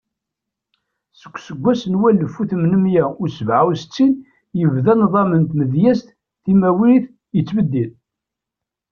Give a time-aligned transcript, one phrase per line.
[1.21, 4.11] Deg useggas n walef u tmenmiya u sebɛa u settin,
[4.59, 6.07] yebda nḍam n tmedyazt
[6.43, 7.91] timawit yettbeddil.